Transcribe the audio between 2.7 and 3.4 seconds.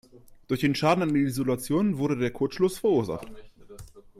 verursacht.